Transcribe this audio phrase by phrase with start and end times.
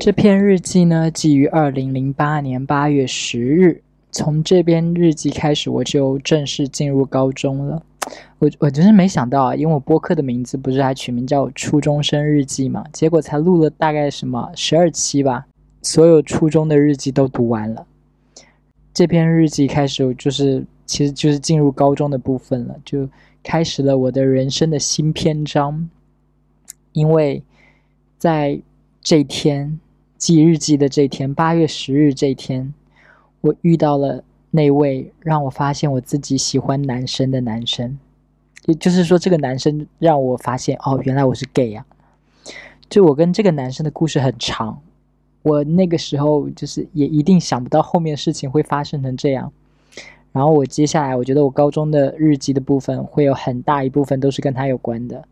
[0.00, 3.82] 这篇日记呢，记于二零零八年八月十日。
[4.10, 7.82] 从这篇日记开始，我就正式进入高中了。
[8.38, 15.46] 我我真是没想到啊，因为我播客的名字不是还取名叫《初中生日记》嘛，结果才录了大概什么十二期吧，
[15.82, 17.86] 所有初中的日记都读完了。
[18.94, 23.06] 这篇日记开始就是，其实就是进入高中的部分了，就
[23.42, 25.90] 开始了我的人生的新篇章。
[26.92, 27.42] 因为
[28.16, 28.58] 在
[29.02, 29.78] 这天
[30.20, 32.74] 记日记的这天，八月十日这天。
[33.40, 37.98] 我遇到了那位让我发现我自己喜欢男生的男生，
[38.66, 41.86] 也就是说，这个男生让我发现哦，原来我是 gay 啊！
[42.90, 44.78] 就我跟这个男生的故事很长，
[45.40, 49.50] 我那个时候就是也一定想不到后面事情会发生成这样。
[50.32, 55.24] 然后我接下来，我觉得我高中的日记的部分会有很大一部分都是跟他有关的，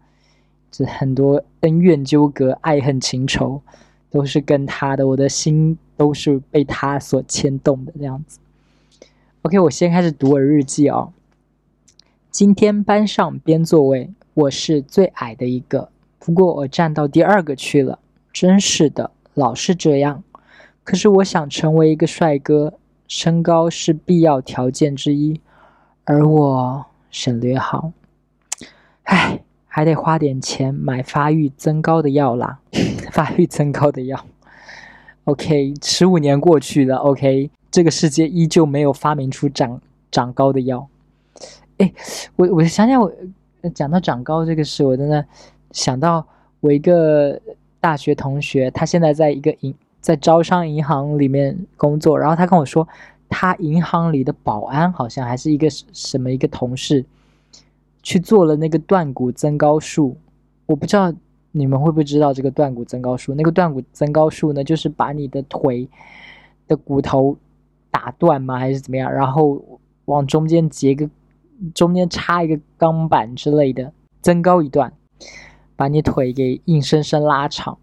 [0.70, 3.61] 就很多恩怨纠葛、爱恨情仇。
[4.11, 8.39] 都是跟他的，我的心都是被他所牵动的这样子。
[9.42, 11.12] OK，我先开始读我日记哦。
[12.31, 17.98] 今天班上编座位，我是最矮的一个，不过我站到第二个去了。
[18.33, 20.23] 真是的，老是这样。
[20.84, 22.75] 可是我想成为一个帅哥，
[23.06, 25.41] 身高是必要条件之一，
[26.05, 27.92] 而我省略号。
[29.05, 29.41] 唉。
[29.79, 32.59] 还得花点钱买发育增高的药啦，
[33.12, 34.27] 发育增高的药。
[35.23, 40.89] OK，十五年过去了，OK，这个世界依旧没有发明出长长高的药。
[41.77, 41.93] 哎，
[42.35, 43.12] 我我想想，我
[43.73, 45.25] 讲到长高这个事，我真的
[45.70, 46.27] 想到
[46.59, 47.41] 我一个
[47.79, 52.89] 大学同学，他现在在一个银在招商银行里面工作，然后他跟我说，
[53.29, 57.05] 他银行里的保安好像还是一个什么一个同事。
[58.03, 60.17] 去做了那个断骨增高术，
[60.67, 61.13] 我不知道
[61.53, 63.35] 你们会不会知道这个断骨增高术。
[63.35, 65.89] 那个断骨增高术呢，就是把你的腿
[66.67, 67.37] 的骨头
[67.91, 69.13] 打断吗，还是怎么样？
[69.13, 71.09] 然后往中间截个，
[71.75, 74.92] 中间插一个钢板之类的，增高一段，
[75.75, 77.77] 把你腿给硬生生拉长。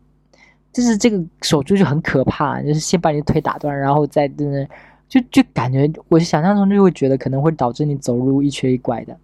[0.72, 4.68] 就是这个手术就很可怕，就是先把你腿打断，然后再真的
[5.08, 9.18] 就就感觉，我想象中就会觉得可能会导致你走路一瘸一拐的。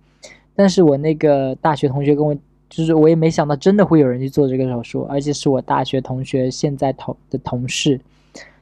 [0.56, 2.36] 但是我那个大学同学跟我，
[2.70, 8.00] 就是我也没想到真的会有人去做这个手术，而且是我大学同学现在同的同事，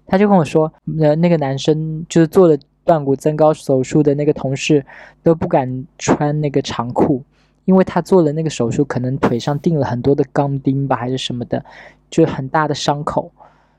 [0.06, 4.86] 他就跟我说，呃，那个男生就是做了断骨增高手术的那个同事
[5.24, 7.24] 都不敢穿那个长裤，
[7.66, 11.64] 因为他做了那个手术，可能腿上钉了很多的钢钉吧，还是什么的，
[12.10, 13.32] 就很大的伤口，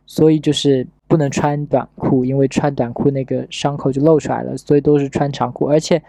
[0.06, 6.02] 所以就是不能穿短裤，因为穿短裤那个伤口就露出来了，所以都是穿长裤，而且。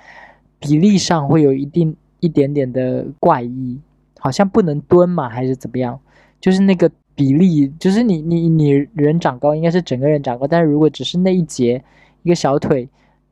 [0.61, 3.77] 比例上会有一定一点点的怪异，
[4.19, 5.99] 好像不能蹲嘛，还是怎么样？
[6.39, 11.83] 就是那个比例，就是你你你人长高应该是整个人长高，但是如果只是那一节
[12.23, 12.88] 一个小腿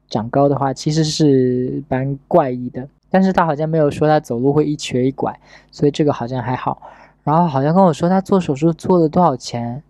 [0.09, 2.88] 长高的话，其实是蛮怪异的。
[3.12, 5.39] 但是他好像没有说他走路会一瘸一拐，
[5.72, 6.81] 所以这个好像还好。
[7.23, 9.81] 然后好像跟我说他做手术做了多少钱，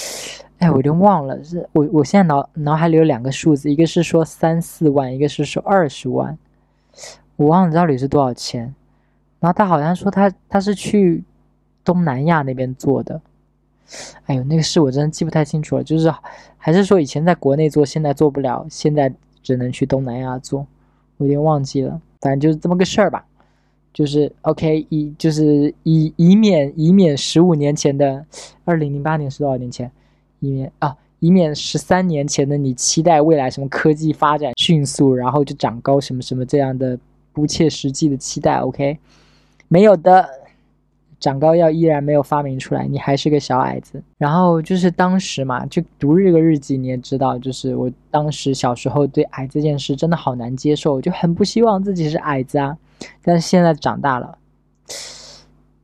[0.58, 6.36] 哎，我有点忘了，是我我现在脑脑海里有两个数字，一个是说三四万，一个是说二十万。
[7.42, 8.74] 我忘了到底是多少钱，
[9.40, 11.22] 然后他好像说他他是去
[11.84, 13.20] 东南亚那边做的，
[14.26, 16.12] 哎呦，那个事我真的记不太清楚了，就是
[16.56, 20.66] 还是说以前在国内做，现在做不了，现在只能去东南亚做，
[21.16, 23.24] 我有点忘记了，反正就是这么个事儿吧，
[23.92, 28.24] 就是 OK 以就是以以免以免十五年前的
[28.64, 29.90] 二零零八年是多少年前，
[30.40, 30.96] 以免啊。
[31.24, 36.98] 以免十三年前的你期待未来什么科技发展迅速，然后就长高什么什么这样的
[37.32, 38.98] 不切实际的期待，OK？
[39.68, 40.28] 没有的，
[41.18, 44.02] 长高药依然没有发明出来，你还是个小矮子。
[44.18, 52.76] 然后就是当时嘛，就读这个日记，你也知道，就是我当时小时候对矮这件事真的好难接受，就很不希望自己是矮子啊。
[53.22, 54.38] 但是现在长大了，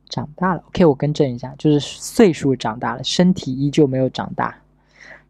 [0.07, 0.85] 长大了，OK？
[0.85, 4.55] 我更正一下，就是岁数长大了，身体依旧没有长大。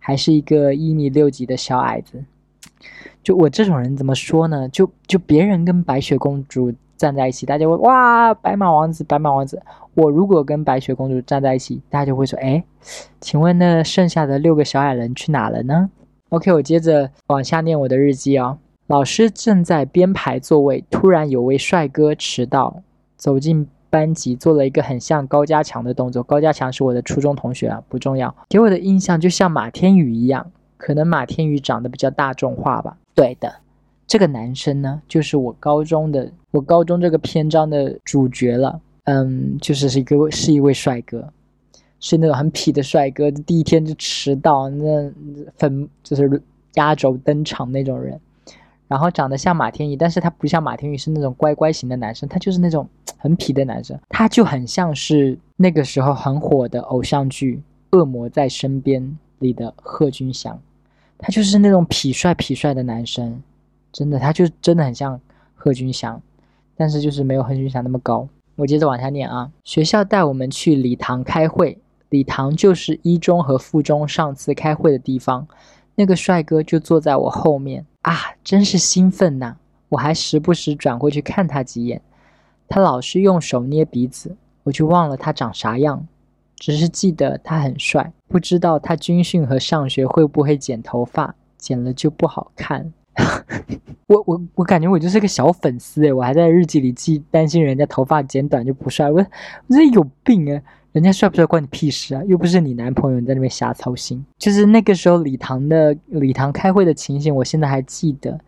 [0.02, 2.24] 还是一个一米六几的小矮子，
[3.24, 4.68] 就我这种人怎么说呢？
[4.70, 9.62] 就就别人跟白雪公主站在一起，大家会哇，白马王子，白马王子。
[9.94, 12.64] 我如果跟白雪公主站在一起，大家就会说，哎，
[13.20, 15.90] 请问那剩下的六个小矮人去哪了呢
[16.30, 18.58] ？OK，我接着往下念我的日记哦。
[18.88, 22.82] 老师正在编排座位，突然有位帅哥迟到，
[23.18, 23.68] 走进。
[23.92, 28.36] 班级做了一个很像高家强的动作，高家强是我的初中同学啊，不重要。
[28.48, 30.46] 给我的印象就像马天宇一样，
[30.80, 32.98] 可能马天宇长得比较大众化吧。
[33.14, 33.54] 对的，
[34.08, 38.80] 这个男生呢，就是我高中的，我高中这个篇章的主角了。
[39.04, 41.32] 嗯，就是是一个是一位帅哥。
[42.00, 45.12] 是那种很痞的帅哥，第一天就迟到，那
[45.58, 46.42] 粉就是
[46.76, 48.18] 压轴登场那种人。
[48.88, 52.88] 然后长得像马天宇，但是他不像马天宇是那种乖乖型的男生，他就是那种
[53.18, 57.62] 很痞的男生，他就很像是那个时候很火的偶像剧
[57.98, 59.04] 《恶魔在身边》
[59.40, 60.60] 里的贺军翔，
[61.20, 63.44] 他就是那种痞帅痞帅的男生，
[63.92, 65.20] 真的，他就真的很像
[65.54, 66.20] 贺军翔，
[66.76, 68.28] 但是就是没有贺军翔那么高。
[68.56, 71.78] 我接着往下念啊，学校带我们去礼堂开会，
[72.10, 75.48] 礼堂就是一中和附中上次开会的地方，
[75.96, 77.86] 那个帅哥就坐在我后面。
[78.02, 79.56] 啊，真是兴奋呐！
[79.90, 82.02] 我还时不时转过去看他几眼，
[82.68, 86.08] 他老是用手捏鼻子，我就忘了他长啥样，
[86.60, 88.12] 只是记得他很帅。
[88.28, 92.94] 不知道他军训和上学会不会剪头发，剪了就不好看。
[94.08, 99.10] 我我我感觉我就是个小粉丝诶，我还在日记里记，担心人家头发剪短就不帅。
[99.10, 99.26] 我我
[99.76, 100.62] 这有病啊！
[100.92, 102.24] 人家帅不帅关你屁事啊！
[102.26, 104.26] 又不是你男朋友，你在那边瞎操心。
[104.38, 108.40] 就是那个时候礼堂的礼堂开会的情形，我现在还记得。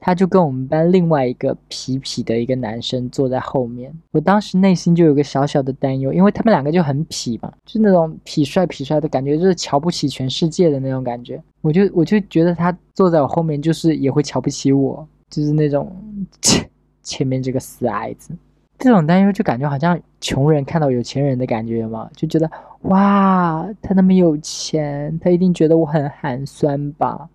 [0.00, 11.40] 他就跟我们班另外一个痞痞的一个男生坐在后面，我当时内心就有个小小的担忧，因为他们两个就很痞嘛，就那种痞帅痞帅的感觉，就是瞧不起全世界的那种感觉。
[11.60, 15.94] 我就我就觉得他坐在我后面，就是也会瞧不起我，就是那种
[16.40, 16.70] 前
[17.02, 18.34] 前面这个死矮子。
[18.78, 22.50] 这种担忧就感觉好像穷人看到有钱人的感觉嘛，就觉得
[22.84, 27.28] 哇，他那么有钱，他一定觉得我很寒酸吧。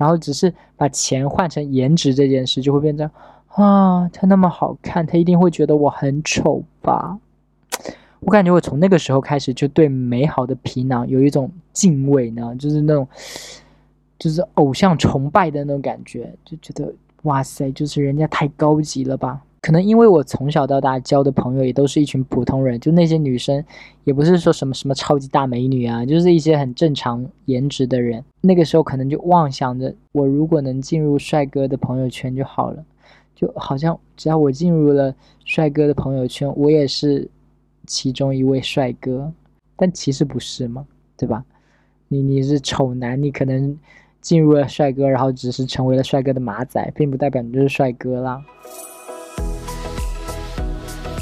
[0.00, 3.10] 然后只是把钱换成颜值这件事，就会变成
[3.48, 7.18] 啊，他那么好看，他一定会觉得我很丑吧。
[8.20, 13.06] 我感觉我从那个时候开始就对美好的皮囊有一种敬畏呢，就是那种
[14.18, 16.90] 就是偶像崇拜的那种感觉，就觉得
[17.24, 19.42] 哇塞，就是人家太高级了吧。
[19.60, 23.62] 可能因为我从小到大交的朋友也都是一群普通人，就那些女生
[24.04, 28.24] 也不是说什么什么超级大美女啊，就是一些很正常颜值的人。
[28.40, 32.84] 那个时候可能就妄想着，我如果能进入帅哥的朋友圈就好了，
[33.34, 35.14] 就好像只要我进入了
[35.44, 37.28] 帅哥的朋友圈，我也是
[37.86, 39.30] 其中一位帅哥。
[39.76, 40.86] 但其实不是嘛，
[41.16, 41.44] 对吧？
[42.08, 43.78] 你你是丑男，你可能
[44.20, 48.42] 进入了帅哥，然后只是成为了帅哥的马仔，并不代表你就是帅哥啦。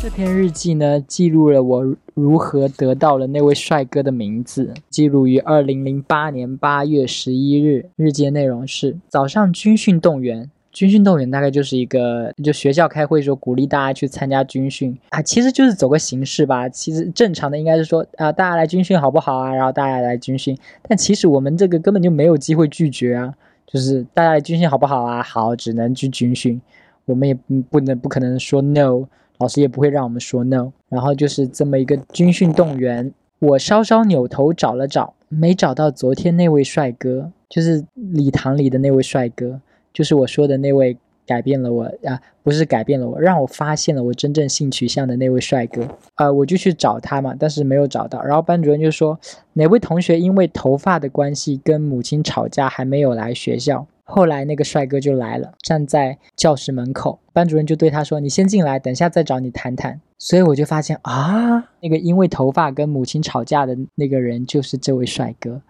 [0.00, 4.72] 这篇日记呢，记录了我如何得到了那位帅哥的名字。
[4.88, 7.84] 记录于二零零八年八月十一日。
[7.96, 10.48] 日记内容是：早上军训动员。
[10.70, 16.68] 军训动员大概就是一个，就学校开会说鼓励大家去参加军训啊，其实就是走个形式吧。
[16.68, 19.52] 其实正常的应该是说啊，大家来军训好不好啊？
[19.52, 20.56] 然后大家来军训。
[20.86, 23.34] 但其实我们这个根本就没有机会拒绝啊，
[23.66, 25.20] 就是大家来军训好不好啊？
[25.24, 26.60] 好，只能去军训。
[27.04, 27.34] 我们也
[27.68, 29.08] 不能不可能说 no。
[29.38, 33.12] 老师也不会让我们说 no，然后就是这么一个军训动员。
[33.40, 39.60] 我稍稍扭头找了找，没找到昨天那位帅哥，就是礼堂里的那位帅哥，
[39.92, 45.86] 就是我说的那位改变了我啊，不是改变了我，让我发现了我真正性取向的那位帅哥。
[46.16, 48.20] 呃，我就去找他嘛，但是没有找到。
[48.24, 49.16] 然后班主任就说，
[49.52, 53.86] 哪位同学因为头发的关系跟母亲吵架，还没有来学校。
[54.10, 65.60] 后来那个帅哥就来了，站在教室门口，班主任就对他说：“你先进来，等下再找你谈谈。”所以我就发现啊，那个因为头发跟母亲吵架的那个人就是这位帅哥，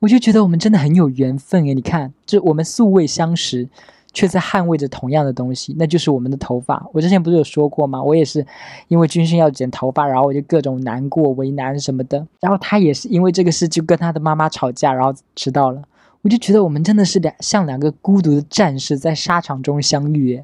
[0.00, 3.68] 我就觉得我们真的很有缘分诶，你看，就我们素未相识，
[4.14, 6.84] 却在捍卫着同样的东西，那就是我们的头发。
[6.94, 8.02] 我之前不是有说过吗？
[8.02, 8.44] 我也是
[8.88, 12.26] 因为军训要剪头发，然后我就各种难过、为难什么的。
[12.40, 15.82] 然后他也是因为这个事就跟他的妈妈吵架，然后迟到了。
[16.22, 20.42] 我就觉得我们真的是两像两个孤独的战士在沙场中相遇，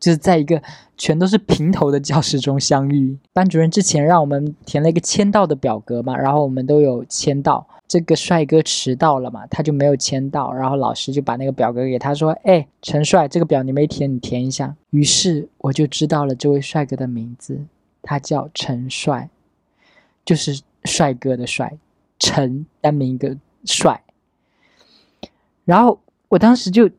[0.00, 0.62] 就是在一个
[0.96, 3.16] 全都是平头的教室中相遇。
[3.32, 7.66] 班主任之前让我们填了一个签到的表格嘛，然后我们都有签到。
[7.86, 17.60] 这个帅哥迟到了嘛，他就没有签到，然后老师就把那个表格给他说：“哎，陈帅，这个表你没填，你填一下。”于是我就知道了这位帅哥的名字，
[18.00, 19.28] 他叫陈帅，
[20.24, 21.76] 就是帅哥的帅，
[22.18, 24.02] 陈单名一个帅。
[25.64, 26.90] 然后我当时就，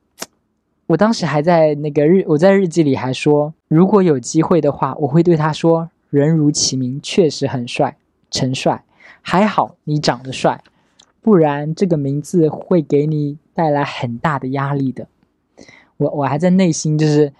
[0.87, 7.97] 我当时还在那个日，我在日记里还说，如果有机会的话，我会对他说，人如其名，确实很帅，
[8.31, 8.85] 陈帅，
[9.21, 10.63] 还好你长得帅，
[11.21, 15.07] 不然这个名字会给你带来很大的压力的。
[15.97, 17.33] 我我还在内心就是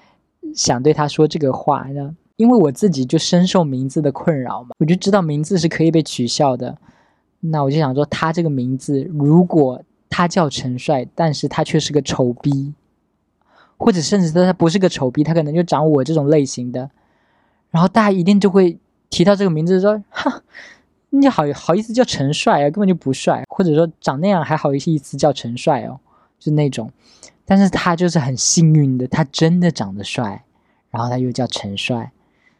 [0.53, 6.77] 想对他说这个话呢，因为我自己就深受名字的困扰嘛，我就知道名字是可以被取笑的，
[7.39, 9.81] 那我就想说他这个名字如果。
[10.13, 12.71] 他叫陈帅，但是他却是个丑逼，
[13.77, 16.91] 或者甚至说他不是个丑逼，他可能就长我这种类型的，
[17.71, 18.77] 然后大家一定就会
[19.09, 20.43] 提到这个名字，说哈，
[21.09, 25.99] 你好好意思叫陈帅啊，根本就不帅，或者说长那样还好意思叫陈帅哦，
[26.37, 26.91] 就那种。
[27.43, 30.45] 但是他就是很幸运的，他真的长得帅，
[30.91, 32.11] 然后他又叫陈帅，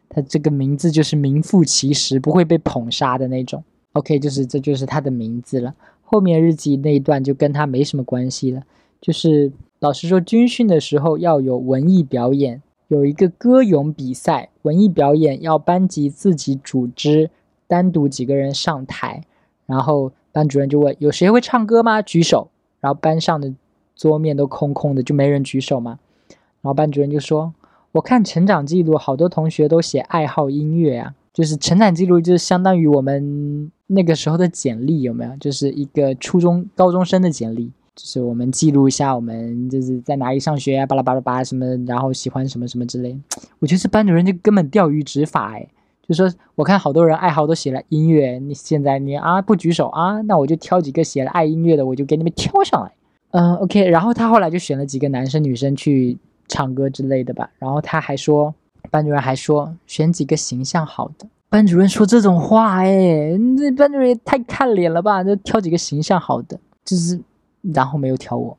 [0.08, 3.62] 他这个名字就是名副其实，不会被捧杀的那种。
[3.92, 5.72] OK，就是这就是他的名字了。
[6.04, 8.62] 后面日记那一段就跟他没什么关系了，
[9.00, 17.30] 就是老师说军训的时候要有文艺表演，有一个歌咏比赛，文艺表演要班级自己组织。
[17.66, 19.24] 单独几个人上台，
[19.64, 22.02] 然后班主任就问：“有谁会唱歌吗？
[22.02, 23.52] 举手。”然后班上的
[23.96, 25.98] 桌面都空空的，就没人举手嘛。
[26.28, 27.54] 然后班主任就说
[27.92, 35.36] ：“我看成长记录，好多同学都写爱好音乐啊，就是成长记录就是相当于我们那个时候的简历，有没有？
[35.38, 43.18] 就是一个初中高中生的简历，就是我们记录一下我们就是在哪里上学啊，巴拉巴拉巴拉什么，然后喜欢什么什么之类。
[43.58, 45.68] 我觉得这班主任就根本钓鱼执法哎。”
[46.06, 52.92] 就说我看好多人爱好都写了音乐，你现在你啊不举手啊，那我就挑几个写了爱音乐的，我就给你们挑上来。
[53.30, 53.88] 嗯，OK。
[53.88, 57.50] 然后他后来就选了几个男生女生去唱歌之类的吧。
[57.58, 58.54] 然后他还说，
[58.90, 61.26] 班主任还说选几个形象好的。
[61.48, 65.22] 班主任说这种话，哎，这班主任也太看脸了吧？
[65.22, 67.20] 就挑几个形象好的，就是
[67.62, 68.56] 然后没有挑我，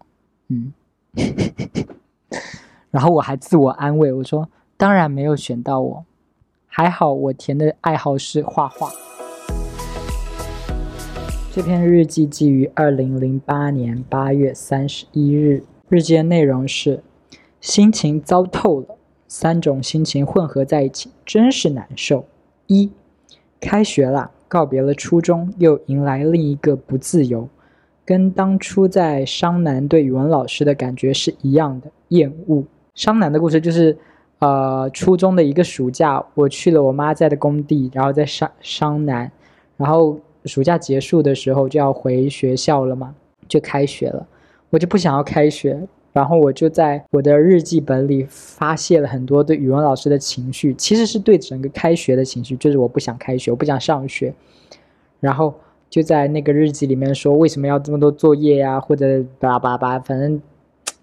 [0.50, 0.74] 嗯。
[2.92, 6.06] 然后我还自我安慰，我说当然没有选到我。
[6.68, 8.90] 还好我填的爱好是画画。
[11.54, 15.64] 这篇日记记于二零零八年八月三十一日。
[15.88, 17.04] 日记的内容是：
[17.62, 18.95] 心情糟透了，
[19.28, 22.26] 三种心情混合在一起，真是难受。
[22.68, 22.92] 一，
[23.60, 27.48] 开学了，告别了初中，又迎来另一个不自由，
[28.06, 32.64] 跟当初在商南对语文老师的感觉是一样的，厌恶。
[32.94, 33.98] 商南的故事就是。
[34.40, 39.32] 呃，初中的一个暑假，我去了我妈在的工地，然后在商商南，
[39.78, 43.16] 然后暑假结束的时候就要回学校了嘛，
[43.48, 44.28] 就开学了，
[44.70, 54.34] 我就不想要开学，然后我就在我的日记本里发泄了很多对语文老师的情绪，其实是对整个开学的情绪，就是我不想开学，我不想上学，
[55.20, 55.54] 然后
[55.90, 60.42] 就在那个日记里面说为什么要这么多作业呀，或者叭叭叭，反正。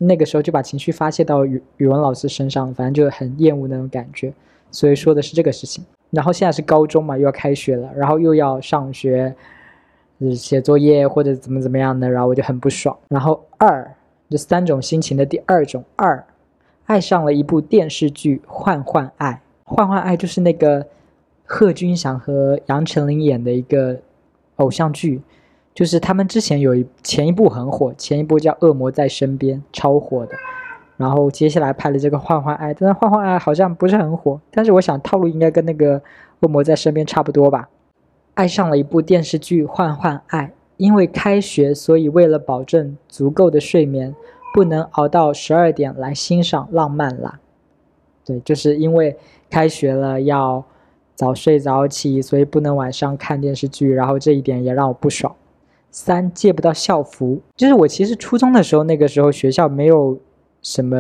[0.05, 4.33] 那个时候就把情绪发泄到语语文老师身上，反正就很厌恶那种感觉，
[4.69, 5.85] 所以说的是这个事情。
[6.11, 9.33] 然后现在是高中嘛，又要开学了，然后又要上学，
[10.35, 12.97] 写作业或者怎么怎么样的，然后我就很不爽。
[13.11, 13.89] 然后二，
[14.33, 16.25] 这三种心情的第二种二，
[16.87, 19.31] 爱上了一部电视剧《换换爱》，
[19.65, 20.87] 《换换爱》就是那个
[21.45, 24.01] 贺军翔和杨丞琳演的一个
[24.57, 25.21] 偶像剧。
[25.75, 30.35] 就是他们之前有一前一部很火，前一部叫《恶魔在身边》，超火的。
[30.97, 34.41] 然后接下来拍了这个《换换爱》，但是《换换爱》好像不是很火。
[34.51, 35.99] 但是我想套路应该跟那个
[36.41, 37.69] 《恶魔在身边》差不多吧。
[38.35, 40.47] 爱上了一部电视剧《换换爱》，
[40.83, 44.13] 因为开学，所以为了保证足够的睡眠，
[44.53, 47.39] 不能熬到十二点来欣赏浪漫啦。
[48.25, 49.17] 对，就是因为
[49.49, 50.65] 开学了要
[51.15, 53.93] 早睡早起，所以不能晚上看电视剧。
[53.93, 55.33] 然后这一点也让我不爽。
[55.93, 60.19] 三借不到校服，就是我其实初中的时候，那个时候学校没有
[60.63, 60.97] 什么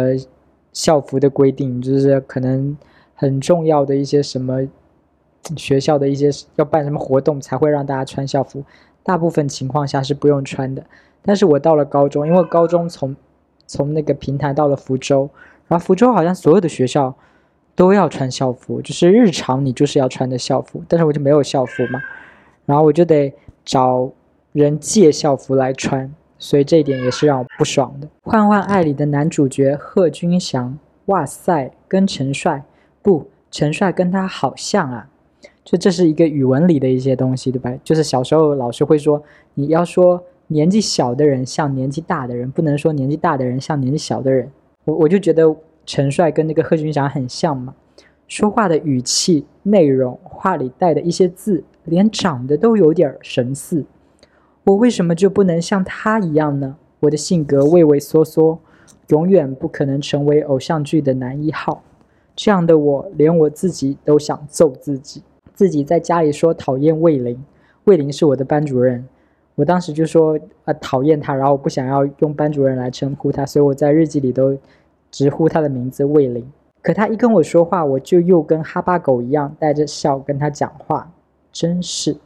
[0.72, 2.76] 校服的规定，就是可能
[3.16, 4.60] 很重要的一些什么
[5.56, 8.62] 学校的一些要办什么活动才会让大家穿校服，
[9.02, 10.84] 大部分情况下是不用穿的。
[11.22, 13.14] 但是我到了高中，因为高中从
[13.66, 15.28] 从那个平台到了福州，
[15.68, 17.14] 然后福州好像所有的学校
[17.74, 22.00] 都要穿校服，就是日常你就是要穿的校服，但是我就没有校服嘛，
[22.66, 23.32] 然后我就得
[23.64, 24.10] 找。
[24.52, 28.06] 人借校服来穿，所以这一点也是让我不爽的。
[28.22, 32.62] 《换换爱》里的男主角贺军翔，哇塞，跟陈帅
[33.00, 35.08] 不，陈帅跟他好像啊。
[35.64, 37.72] 就这是一个语文里的一些东西，对吧？
[37.84, 39.22] 就是小时候老师会说，
[39.54, 44.50] 你要说年纪小的人像年纪大的人，不能说年纪大的人像年纪小的人。
[44.84, 45.54] 我我就觉得
[45.86, 47.74] 陈帅跟那个贺军翔很像嘛，
[48.26, 53.84] 说话的语气、内容、话里带的一些字，连长得都有点神似。
[54.64, 56.76] 我为什么就不能像他一样呢？
[57.00, 58.58] 我的性格畏畏缩缩，
[59.08, 61.82] 永远不可能成为偶像剧的男一号。
[62.34, 65.22] 这样的我，连我自己都想揍自己。
[65.54, 67.42] 自己在家里说讨厌魏玲，
[67.84, 69.06] 魏玲是我的班主任。
[69.54, 74.56] 我当时就说啊讨厌他，然后我不想要用班主任来称呼他，所以我在日记里都
[75.10, 76.50] 直呼他的名字魏玲。
[76.80, 81.12] 可他一跟我说话，我就又跟哈巴狗一样带着笑跟他讲话，
[81.52, 82.16] 真是。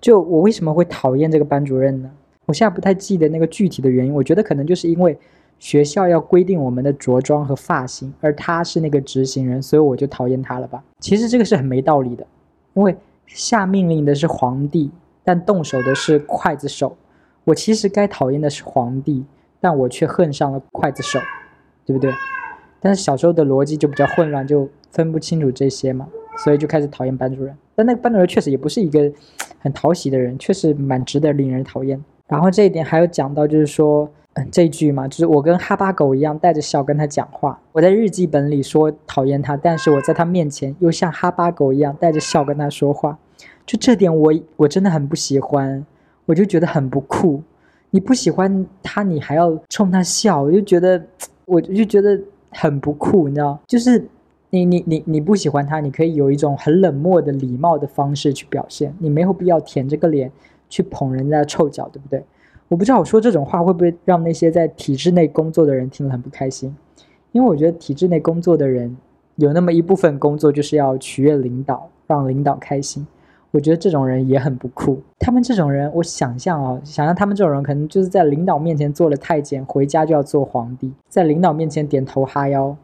[0.00, 2.10] 就我为什么会讨厌这个班主任呢？
[2.46, 4.14] 我现在不太记得那个具体的原因。
[4.14, 5.16] 我觉得可能就是因为
[5.62, 10.82] 学校要规定我们的着装和发型，而他是那个执行人，所以我就讨厌他了吧。
[10.98, 12.26] 其实这个是很没道理的，
[12.74, 14.90] 因为下命令的是皇帝，
[15.22, 16.96] 但动手的是刽子手。
[17.44, 19.24] 我其实该讨厌的是皇帝，
[19.60, 21.20] 但我却恨上了刽子手，
[21.86, 22.12] 对不对？
[22.80, 27.56] 但是小时候的逻辑就比较混乱，就分不清楚这些嘛，所以就开始讨厌班主任。
[27.76, 29.12] 但那个班主任确实也不是一个
[29.60, 32.02] 很讨喜的人，确实蛮值得令人讨厌。
[32.26, 34.10] 然后这一点还有讲到，就是说。
[34.34, 37.60] 嗯，这句嘛，就是我跟哈巴狗一样带着笑跟他讲话。
[37.72, 43.18] 我在日记本里说讨厌他，但是我在他面前又像哈巴狗一样带着笑跟他说话。
[43.66, 45.84] 就这点，我我真的很不喜欢，
[46.24, 47.42] 我就觉得很不酷。
[47.90, 51.04] 你不喜欢他，你还要冲他笑，我就觉得，
[51.44, 52.18] 我就觉得
[52.50, 53.60] 很不酷，你知道？
[53.66, 54.02] 就是
[54.48, 60.32] 你你你你不喜欢他，你可以有一种很冷漠的礼貌的方式去表现，你没有必要舔着个脸
[60.70, 62.24] 去捧人家的臭脚，对不对？
[62.72, 66.74] 我不知道我说这种话会不会让那些在体制内工作的人听了很不开心，
[67.32, 68.96] 因为我觉得体制内工作的人
[69.36, 73.06] 有那么一部分工作就是要取悦领导，让领导开心。
[73.50, 74.98] 我觉得这种人也很不酷。
[75.18, 82.74] 他们这种人，我想象啊，想象他们这种人可能就是在领导面前做了太监，回家就要做皇帝，在领导面前点头哈腰，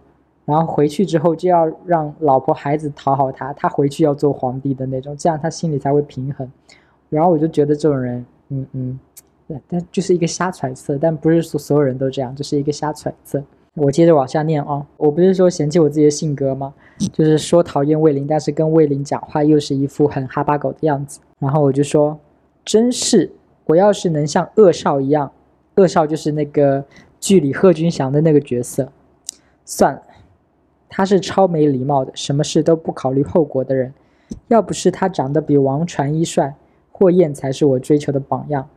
[0.45, 6.47] 然后回去之后就要让老婆孩子讨好他，他回去要做皇帝的那种，这样他心里才会平衡。
[7.09, 9.01] 然后我就觉得这种人，嗯嗯。
[9.49, 13.43] 对，但就是一个瞎揣测，但不是说所有人都这样，就是一个瞎揣测。
[13.75, 16.75] 我接着往下念啊，我不是说嫌弃我自己的性格吗？
[17.13, 21.21] 就是说讨厌魏林，但是跟魏林讲话又是一副很哈巴狗的样子。
[21.39, 22.19] 然后我就说，
[22.65, 23.31] 真是，
[23.65, 25.33] 我要是能像恶少一样，
[25.77, 26.85] 恶少就是那个
[27.19, 28.93] 剧里贺军翔的那个角色。
[29.65, 30.03] 算了，
[30.89, 33.95] 他是超没礼貌的，什么事都不考虑后果的人。
[34.49, 36.55] 要不是他长得比王传一帅，
[36.91, 38.69] 霍艳才是我追求的榜样。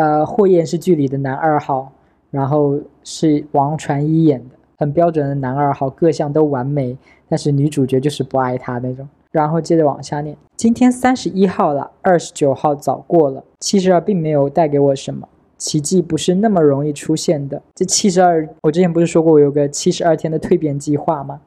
[0.00, 1.92] 呃，霍彦是剧里的男二号，
[2.30, 6.96] 然后是王传一演的，很标准的男二号，各项都完美，
[7.28, 9.06] 但是女主角就是不爱他那种。
[9.30, 15.28] 然后接着往下念，今天三十一号了，二十九号早过了，七十二并没有带给我什么，
[15.58, 17.60] 奇迹不是那么容易出现的。
[17.74, 21.38] 这七十二，我之前不是说过我有个七十二天的蜕变计划吗？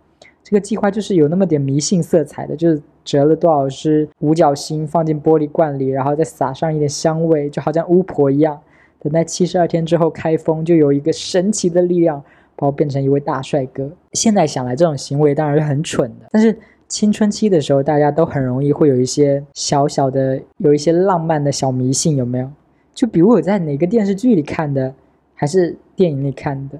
[0.43, 8.59] 这个计划就是有那么点迷信色彩的，就是折了多少只五角星放进玻璃罐里，然后再撒上一点香味，就好像巫婆一样。
[8.99, 12.21] 等待七十二天之后开封，就有一个神奇的力量
[12.55, 13.89] 把我变成一位大帅哥。
[14.13, 16.27] 现在想来，这种行为当然是很蠢的。
[16.31, 22.49] 但是青春期的时候，大家都很容易会有一些小小的、有一些浪漫的小迷信，有没有？
[22.93, 24.93] 就比如我在哪个电视剧里看的，
[25.33, 26.79] 还是电影里看的。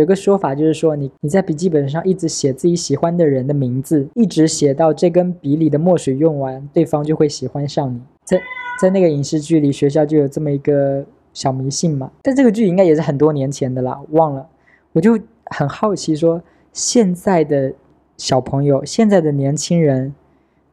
[0.00, 8.00] 有个说法就是说，你你在笔记本上一直写自己喜欢的人的名字，一直写到这根笔里的墨水用完，对方就会喜欢上你。
[8.24, 8.40] 在
[8.80, 12.10] 在那个影视剧里，学校就有这么一个小迷信嘛。
[12.22, 14.44] 但这个剧应该也是很多年前的啦，忘了。
[14.92, 17.72] 我就很好奇，说现在的
[18.16, 20.12] 小朋友，现在的年轻人，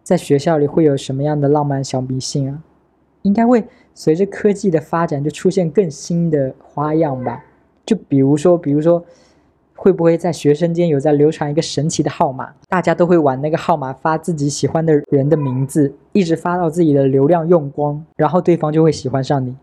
[0.02, 2.64] 在学校里会有什么样的浪漫小迷信啊？
[3.22, 7.46] 应该会随着科技的发展，就出现更新的花样吧。
[7.92, 9.04] 就比如说，比如说，
[9.76, 12.48] 会不会在学生间有在流传一个神奇的号码？
[12.70, 19.54] 大家都会玩那个号码，发自己喜欢的人的名字，一直发到自己的流量用光，然后对方就会喜欢上你。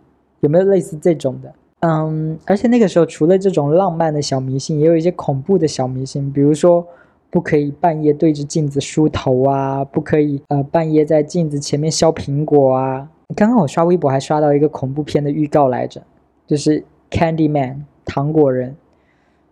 [0.40, 1.50] 有没有类似这种的？
[1.80, 6.86] 嗯，而且那个时候除了这种浪漫的小迷信，也有一些恐怖的小迷信，比如说
[7.30, 13.08] 不可以半夜对着镜子梳头啊，不可以呃半夜在镜子前面削苹果啊。
[13.34, 16.02] 刚刚我刷微博还刷到一个恐怖片的预告来着，
[16.46, 17.86] 就是 Candy Man。
[18.08, 18.74] 糖果人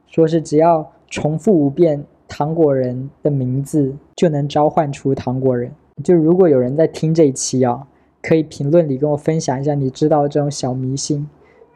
[0.08, 5.70] 说是只要重复五遍糖果人的名字，就能召唤出糖果人。
[6.02, 7.86] 就如果有人在听这一期啊，
[8.22, 11.28] 可以评论里跟我分享一下你知道这种小迷信，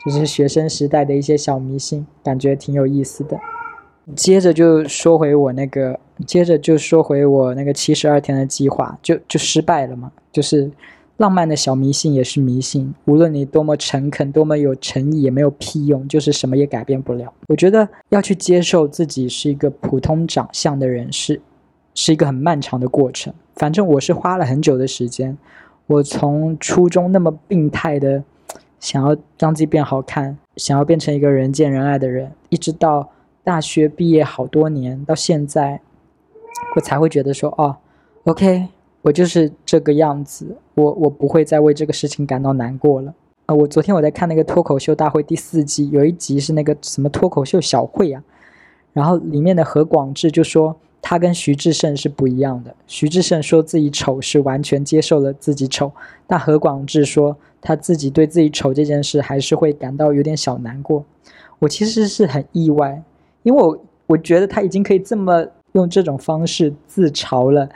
[0.05, 3.39] 就是学生时代的一些小迷信，感觉挺有意思的。
[4.17, 10.71] 接着就说回我那个，接着就说回我那个七十二天的计划，就就失败了嘛，就是。
[11.21, 17.31] 浪漫的小迷信也是迷信，无论你多么诚恳、多么有诚意，也没有屁用，就是什么也改变不了。
[17.49, 21.39] 我觉得要去接受自己是一个普通长相的人，是
[21.95, 23.35] 是一个很漫长的过程。
[23.57, 25.37] 反正我是花了很久的时间，
[25.89, 28.25] 我从初中那么病态的
[28.79, 33.11] 想要让自己变好看，想要变成一个人见人爱的人，一直到
[33.45, 35.83] 大学毕业好多年，到现在，
[36.77, 37.77] 我才会觉得说，哦
[38.25, 38.69] ，OK。
[39.03, 43.15] 我就是这个样子，我我不会再为这个事情感到难过了
[43.47, 43.55] 啊！
[43.55, 48.23] 我昨天我在看那个脱口秀大会第四季，有一集是那个什么脱口秀小会啊，
[48.93, 52.75] 然后里面的何广智就说他跟徐志胜是不一样的。
[52.87, 55.91] 徐志胜说自己丑是完全接受了自己丑，
[56.27, 61.03] 但何广智说他自己对自己丑这件事还是会感到有点小难过。
[61.59, 63.03] 我其实是很意外，
[63.45, 67.67] 因为我我觉得他已经可以这么用这种方式自嘲了。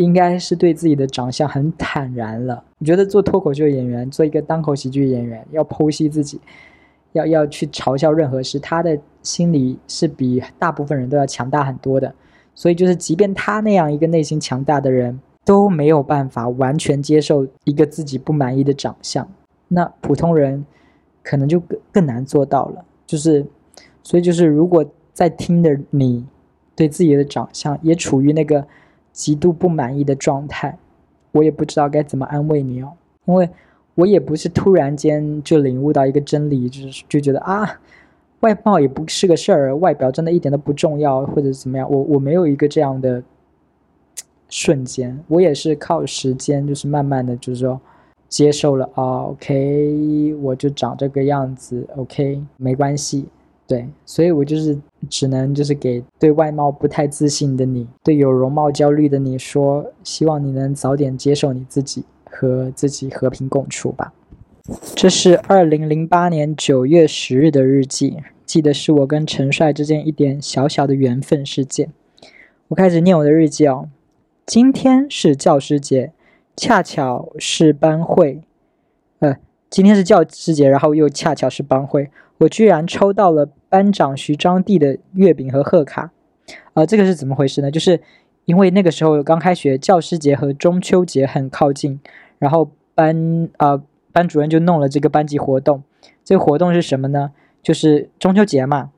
[0.00, 2.64] 应该是对自己的长相很坦然了。
[2.78, 6.40] 我觉得做脱口秀演员，做一个单口喜剧演员，要剖析自己，
[7.12, 12.14] 要要去嘲笑任何事，他的心理是比大部分人都要强大很多的。
[12.54, 19.28] 所以就是，即便他那样一个内心强大的人，都没有办法完全接受一个自己不满意的长相。
[19.68, 20.64] 那普通人
[21.22, 22.82] 可能就更更难做到了。
[23.06, 23.44] 就是，
[24.02, 24.82] 所以就是，如果
[25.12, 26.24] 在听的你
[26.74, 28.66] 对自己的长相也处于那个。
[29.12, 30.78] 极度不满意的状态，
[31.32, 32.92] 我也不知道该怎么安慰你哦，
[33.26, 33.48] 因为
[33.94, 37.80] 我也不是突然间就领悟到一个真理，就是就觉得啊，
[38.40, 43.22] 外貌也不是个事儿，外表真的一点都不重要，或者怎么样，我我没有一个这样的
[44.48, 47.80] 瞬间，我也是靠时间，就是慢慢的就是说
[48.28, 53.26] 接受了啊，OK，我就长这个样子，OK，没关系。
[53.70, 54.76] 对，所以我就是
[55.08, 64.12] 只能就是给对外貌不太自信的你，对有容貌焦虑的你说，希望你能早点接受你自己，和自己和平共处吧。
[64.96, 71.92] 这是二零零八年九月十日的日记，记得是我跟陈帅之间一点小小的缘分事件。
[72.66, 73.88] 我开始念我的日记哦，
[74.44, 76.12] 今天是教师节，
[76.56, 78.42] 恰巧是班会，
[79.20, 79.36] 呃，
[79.70, 82.10] 今天是教师节，然后又恰巧是班会。
[82.38, 86.10] 我居然抽到了班长徐章地的月饼和贺卡，
[86.74, 87.70] 呃，这个是怎么回事呢？
[87.70, 88.00] 就是
[88.44, 92.00] 因为那个时候刚开学，教师节和中秋节很靠近，
[92.38, 93.80] 然后班呃
[94.12, 95.82] 班主任就弄了这个班级活动。
[96.24, 97.30] 这个活动是什么呢？
[97.62, 98.90] 就是中秋节嘛，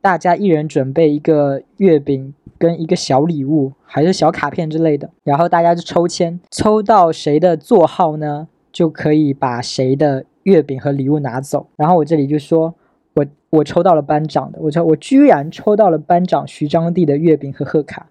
[0.00, 10.24] 大家一人准备一个月饼跟一个小礼物，还是小卡片之类的，然后大家就抽签，抽到谁的座号呢，就可以把谁的。
[10.46, 12.72] 月饼和礼物拿走，然后我这里就说，
[13.16, 18.08] 我我抽到了班长的，我抽我居然抽到了班长徐章帝的月饼和贺卡，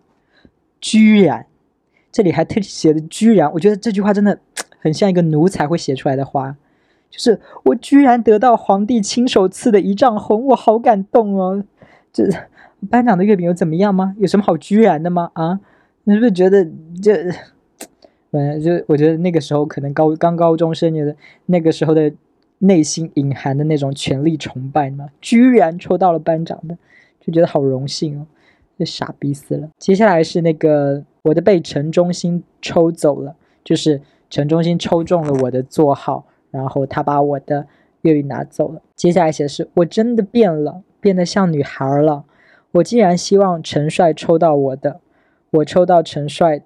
[0.81, 1.45] 居然，
[2.11, 4.39] 这里还特写的居然，我觉得这句话真的
[4.79, 6.57] 很像一个奴才会写出来的话，
[7.11, 11.63] 就是我居然得到皇帝亲手赐的一丈红，我好感动哦，
[12.11, 12.27] 这
[12.89, 14.15] 班长的月饼又怎么样吗？
[14.17, 15.29] 有什么好居然的吗？
[15.33, 15.59] 啊，
[16.05, 16.67] 你是不是觉得
[16.99, 17.29] 这，
[18.31, 21.15] 嗯，就我觉得那个时候可能高刚高中生的
[21.45, 22.11] 那个时候的。
[22.59, 26.77] 内心隐含的那种权力崇拜嘛，居然抽到了班长的，
[27.19, 28.25] 就觉得好荣幸哦，
[28.77, 29.69] 这傻逼死了。
[29.77, 37.67] 接下来是那个我的被陈中心抽走了，就是陈中心抽中了我的座号，然后他把我的
[38.01, 38.81] 粤语拿走了。
[38.95, 42.23] 接下来写的是我真的变了，变得像女孩了。
[42.71, 45.01] 我竟然希望陈帅抽到我的，
[45.51, 46.61] 我抽到陈帅。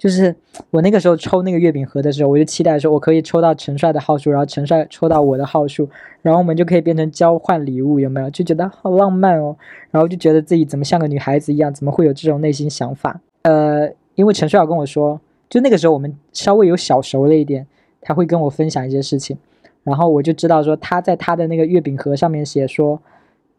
[0.00, 0.34] 就是
[0.70, 5.86] 我那个时候抽那个月饼盒的时候，我就期待说，我可以抽到陈帅的号数，然后陈帅抽到我的号数，
[6.22, 8.30] 然后我们就可以变成交换礼物，有没有？
[8.30, 9.54] 就觉得好浪漫哦，
[9.90, 13.20] 然后就觉得自己怎么像个女孩子一样，怎么会有这种内心想法？
[13.42, 17.66] 呃，因为陈帅要跟我说，就那个时候我们稍微有小熟了一点，
[18.00, 19.36] 他会跟我分享一些事情，
[19.84, 22.98] 然后我就知道说他在他的那个月饼盒上面写说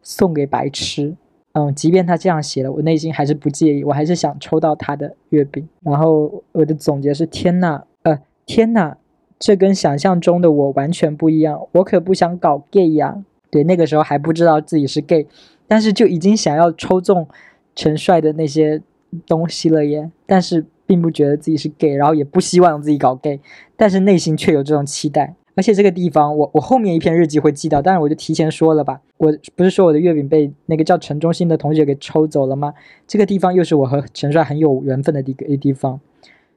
[0.02, 1.14] 送给白痴。
[1.54, 5.68] 嗯，即便他这样写了，我内心还是不介意，我还是想抽到他的月饼。
[5.82, 8.96] 然后我的总结是：天呐，呃，天呐，
[9.38, 11.66] 这跟想象中的我完全不一样。
[11.72, 13.22] 我可不想搞 gay 呀。
[13.50, 15.26] 对，那个时候还不知道自己是 gay，
[15.68, 17.28] 但是就已经想要抽中
[17.74, 18.80] 陈帅的那些
[19.26, 20.10] 东西了耶。
[20.24, 23.38] 但是并不觉得自己是 gay，然后也不希望自己搞 gay，
[23.76, 25.34] 但是内心却有这种期待。
[25.54, 28.98] 而且这个地方，我我后面一篇日记会记到，但是我就提前说了吧。
[29.18, 32.72] 我不是说我的月饼被那个叫陈忠心的同学给抽走了吗？
[33.06, 36.00] 这个地方又是我和陈帅很有缘分的一个地方，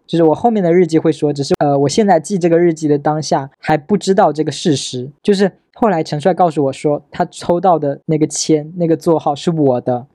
[0.07, 5.11] 就是我后面的日记会说，只是呃，我现在记这个日记的当下还不知道这个事实。
[5.21, 10.07] 就是后来陈帅告诉我说，他抽到的那个签那个座号是我的，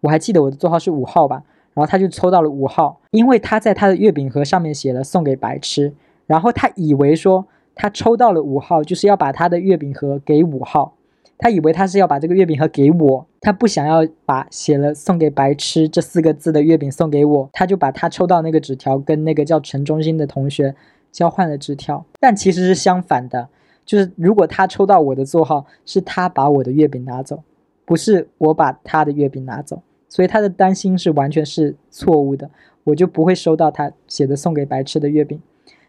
[0.00, 1.42] 我还记得我的座号是五号吧，
[1.74, 5.92] 然后他就抽到了五号，因为他在他的月饼盒上面写了送给白痴，
[6.26, 7.46] 然后他以为说。
[7.74, 10.94] 他抽到了五号，就是要把他的月饼盒给五号。
[11.38, 20.72] 他以为他是要把这个月饼盒给我，他不想要把写了送给白痴这四个字的月饼送给我，他就把他抽到那个纸条跟那个叫陈忠心的同学
[21.10, 22.06] 交换了纸条。
[22.20, 23.48] 但其实是相反的，
[23.84, 27.42] 就是如果他抽到我的座号，是他把我的月饼拿走，
[27.84, 29.82] 不是我把他的月饼拿走。
[30.08, 32.48] 所以他的担心是完全是错误的，
[32.84, 35.42] 我就不会收到他写的送给白痴的月饼。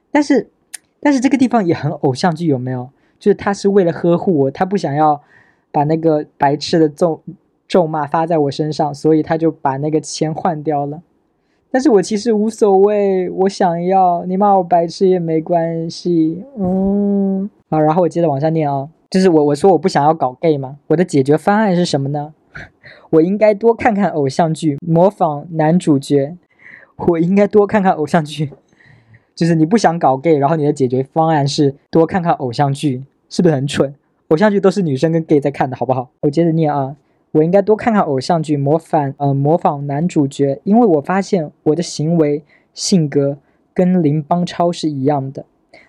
[0.10, 0.50] 但是。
[1.04, 2.90] 但是这个地方也很偶像剧，有没有？
[3.20, 5.22] 就是他是为了呵护我，他不想要
[5.70, 7.22] 把那个白痴的咒
[7.68, 11.02] 咒骂发在我身上，所以他就把那个签换掉了。
[11.70, 16.44] 但是我其实无所谓，我想要你骂我白痴也没关系。
[16.58, 22.34] 嗯，好，然后我接着往下念啊，就是我我说我不想要搞 gay 嘛，我的解决方案是什么呢？
[23.12, 26.38] 我应该多看看偶像剧，模仿男主角。
[27.08, 28.52] 我应该多看看偶像剧。
[29.36, 33.94] 就是你不想搞 gay，然后你的解决方案是多看看偶像剧，是不是很蠢？
[34.30, 36.10] 偶像剧都是女生跟 gay 在看的，好不好？
[36.22, 36.96] 我接着念啊，
[37.32, 42.44] 我应该多看看偶像剧，模仿呃模仿男主角，因为我发现我的行为
[42.74, 43.38] 性格
[43.74, 45.46] 跟林邦超是一样的。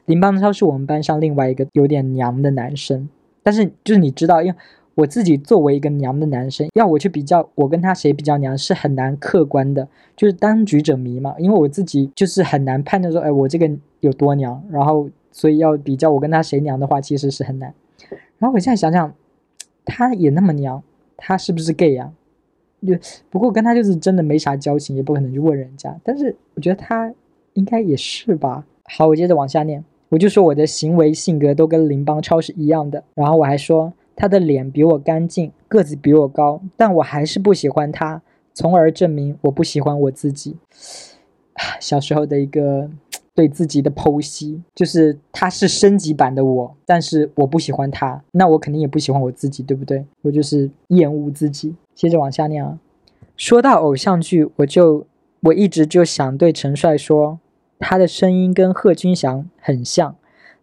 [0.07, 3.09] 林邦超是我们班上另外一个有点娘的男生，
[3.43, 4.57] 但是就是你知道，因为。
[4.95, 11.35] 我自己作为一个娘的男生，要我去比较我跟他谁比较娘是很难客观的，就是当局者迷嘛。
[11.39, 13.69] 因为我自己就是很难判断说，哎，我这个
[14.01, 17.75] 有多娘，然后所以要比较我跟他谁娘的话，其实是很难。
[18.39, 19.13] 然后我现在想想，
[19.85, 20.81] 他也那么娘，
[21.17, 22.13] 他是不是 gay 啊？
[22.87, 22.95] 就
[23.31, 25.99] 不过跟他就是真的没啥交情，也不可能去问人家。
[26.05, 27.13] 但是我觉得他
[27.55, 28.65] 应该也是吧。
[28.85, 33.93] 好，我接着往下念，我就说我的行为性格都跟林邦超是一样的，然后我还说。
[34.17, 38.23] 他的脸比我干净，个子比我高，但我还是不喜欢他，
[38.53, 40.57] 从而证明我不喜欢我自己。
[41.81, 42.91] 小时候的一个
[43.35, 50.05] 对自己的剖析，就是他是升级版的我，但是我不喜欢他，那我肯定也不喜欢我自己，对不对？
[50.23, 51.75] 我就是厌恶自己。
[51.95, 52.79] 接着往下念啊，
[53.37, 55.07] 说到偶像剧，我就
[55.41, 57.39] 我一直就想对陈帅说，
[57.79, 60.17] 他的声音跟贺军翔很像。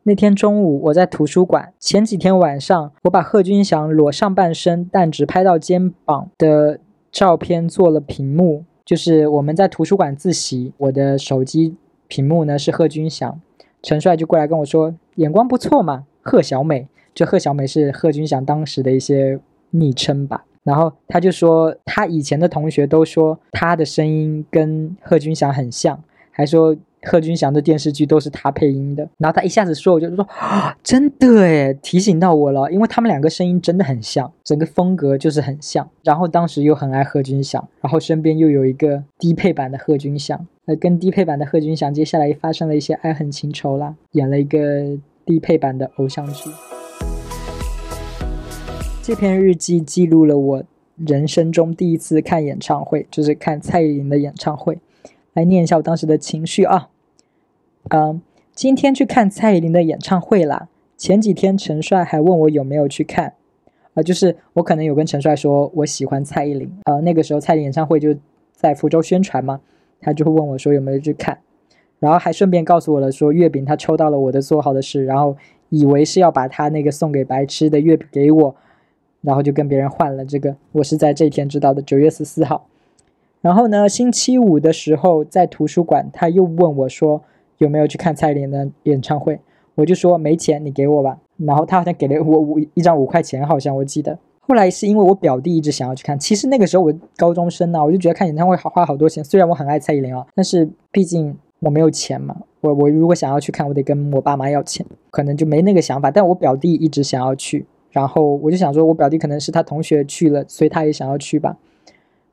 [0.04, 1.74] 那天中午，我在图书馆。
[1.80, 6.80] 前几天晚上，我把贺军翔裸上半身但只拍到肩膀的
[7.12, 11.76] 照片做了屏幕，就是我们在图书馆自习，我的手机
[12.08, 13.40] 屏幕呢是贺军翔。
[13.84, 20.46] 陈帅就过来跟我说：“眼光不错嘛，贺小美。”就贺小美是贺军翔当时的一些昵称吧。
[20.64, 26.76] 然后他就说，他以前的同学都说他的声音跟贺军翔很像，还说。
[27.04, 35.90] 贺军翔的电视剧都是他配音的，然后他一下子说，我就说啊真的诶，提醒到我了，因为他们两个声音真的很像，整个风格就是很像。
[36.04, 46.50] 然后当时又很爱贺军翔，然后身边又有一个低配版的贺军翔，呃，跟低配版的贺军翔接下来发生了一些爱恨情仇啦，演了一个低配版的偶像剧。
[49.02, 50.64] 这篇日记记录了我
[50.96, 54.78] 人生中第一次看演唱会，就是看蔡依林的演唱会。
[55.34, 56.90] 来念一下我当时的情绪啊，
[57.90, 58.22] 嗯，
[58.54, 60.68] 今天去看蔡依林的演唱会啦。
[60.98, 63.34] 前几天陈帅还问我有没有去看，
[63.94, 68.16] 啊，就是我可能有跟陈帅说我喜欢蔡依林，呃，那个时候蔡依林演唱会就
[68.54, 69.62] 在福州宣传嘛，
[70.00, 71.40] 他就会问我说有没有去看，
[72.00, 75.36] 然后还顺便告诉我了说月饼他抽到了我的做好的事，然后
[75.70, 78.56] 以为是要把他那个送给白痴的月饼给我，
[79.22, 82.68] 然后就跟别人换了这个，我是在这一天知道的，九月十四号。
[83.42, 87.22] 然后呢，星期五的时候在图书馆，他又问我说
[87.58, 89.40] 有没有去看蔡依林的演唱会，
[89.76, 91.18] 我就说没钱，你给我吧。
[91.38, 94.18] 然后他好像给了我五一张五块钱，好像我记得。
[94.42, 99.24] 后来是因为我表弟一直想要去看，其实那个时候我高中生呢，我就觉得看演唱会好花好多钱。
[99.24, 102.36] 虽然我很爱蔡依林啊，但是毕竟我没有钱嘛。
[102.60, 106.12] 我我如果想要去看，我得跟我爸妈要钱，可能就没那个想法。
[106.12, 111.58] 但我表弟一直想要去，然后我就想说，我表弟可能是他同学去了，所以他也想要去吧。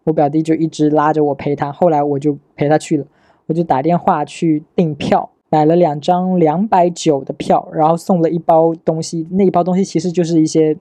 [0.09, 3.05] 我表弟就一直拉着我陪他，后来我就陪他去了，
[3.45, 10.75] 我就打电话去订票，买了两张两百九的票，然后送了一包东西，那一包东西其实就是一些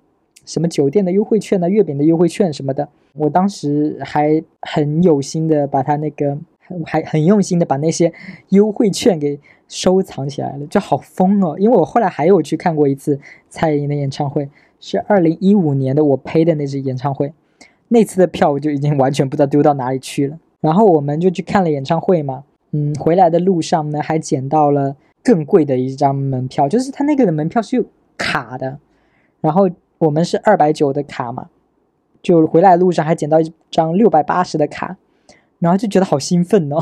[0.46, 2.88] 什么酒店的优惠券呢、月饼的优惠券什么的。
[3.16, 6.38] 我当时还很有心的把他那个，
[6.86, 8.14] 还很用心的把那些
[8.50, 9.38] 优惠券给
[9.68, 11.58] 收藏起来了，就好疯哦！
[11.60, 17.34] 因为我后来还有去看过一次蔡依林的演唱会，是二零一五年的我陪的那支演唱会。
[17.90, 27.86] 那次的票我就已经完全不知道丢到哪里去了，然后我们就去看了演唱会嘛，嗯，回来的路上呢还捡到了更贵的一张门票，就是他那个的门票是有
[28.18, 28.80] 卡的，
[29.42, 31.50] 然后我们是二百九的卡嘛，
[32.22, 34.98] 就回来路上还捡到一张六百八十的卡，
[35.60, 36.78] 然后就觉得好兴奋哦。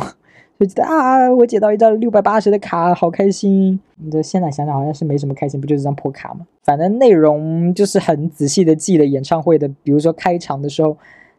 [0.58, 3.78] 就觉得啊，我捡到一张六百八十的卡，好开心。
[3.98, 6.48] 你这现在想想好像是没什么开心，不就是张破卡吗？
[6.63, 10.96] 反正内容就是很仔细的记了演唱会的，比如说开场的时候，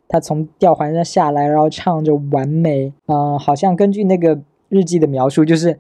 [0.07, 2.88] 他从吊环上下来，然后唱着《完美》。
[3.07, 5.79] 嗯，好像根据那个日记的描述，就是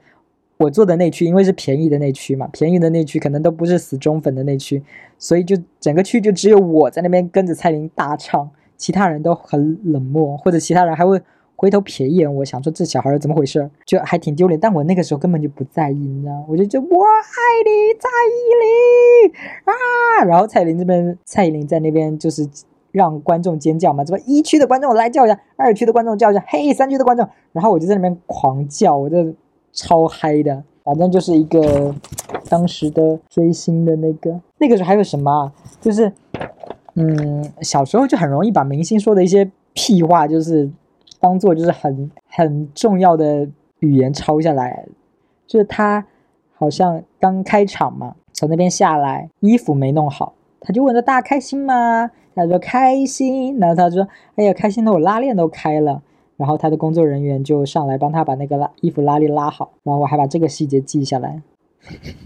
[0.56, 4.82] 我坐的那区，因为是便宜的那区嘛，便宜的那区可能都不是死忠粉的那区，
[5.18, 11.20] 所以就整个区就只有我在那边跟着蔡琳大唱，其他人都很冷漠，或者其他人还会。
[11.58, 14.60] 回头瞥一眼，我想说这小孩怎么回事，就还挺丢脸。
[14.60, 19.32] 但我那个时候根本就不在意，你知道我就就我爱你，蔡依林
[19.64, 20.24] 啊！
[20.26, 22.46] 然后蔡依林这边，蔡依林在那边就是
[22.92, 29.34] 让观众尖叫嘛，这么一区的观众来叫一下，二区的观众叫一下，嘿，三区的观众，然后我就在那边狂叫，我就
[29.72, 30.62] 超嗨的。
[30.84, 31.94] 反正就是一个
[32.50, 35.30] 当时的追星的那个，那个时候还有什么？
[35.30, 36.12] 啊就是
[36.96, 40.70] 嗯，小时候就很容易把明星说的一些屁话，就是。
[41.20, 43.48] 当做就是很很重要的
[43.80, 44.86] 语言抄下来，
[45.46, 46.04] 就是他
[46.54, 52.10] 好像刚开场嘛，从那边下来，衣服没弄好，他就问说大家开心吗？
[52.34, 56.02] 他说开心，然后他说哎呀开心的我拉链都开了，
[56.36, 61.40] 然后他的工作人员就上来帮他把那个拉衣服拉链拉好，然后我还把这个细节记下来，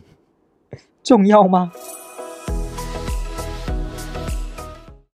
[1.05, 1.71] 重要吗？